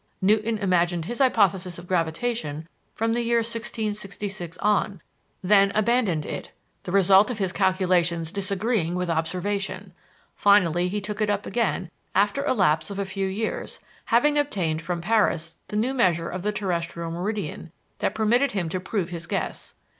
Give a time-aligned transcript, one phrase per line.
[0.19, 4.99] Newton imagined his hypothesis of gravitation from the year 1666 on,
[5.43, 6.49] then abandoned it,
[6.81, 9.93] the result of his calculations disagreeing with observation;
[10.35, 14.81] finally he took it up again after a lapse of a few years, having obtained
[14.81, 19.27] from Paris the new measure of the terrestrial meridian that permitted him to prove his
[19.27, 19.75] guess.